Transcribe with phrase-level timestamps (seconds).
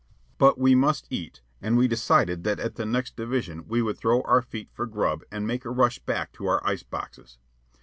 [0.39, 4.23] But we must eat, and we decided that at the next division we would throw
[4.23, 7.37] our feet for grub and make a rush back to our ice boxes.